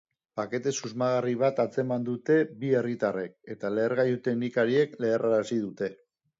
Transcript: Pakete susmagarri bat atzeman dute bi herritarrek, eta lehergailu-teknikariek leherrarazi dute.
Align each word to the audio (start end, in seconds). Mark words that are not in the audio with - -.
Pakete 0.39 0.71
susmagarri 0.77 1.33
bat 1.41 1.61
atzeman 1.63 2.07
dute 2.07 2.39
bi 2.63 2.73
herritarrek, 2.79 3.37
eta 3.57 3.73
lehergailu-teknikariek 3.77 5.01
leherrarazi 5.07 5.63
dute. 5.71 5.95